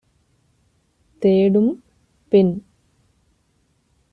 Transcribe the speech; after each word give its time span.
தேடும்- 1.21 1.71
பின் 2.31 2.53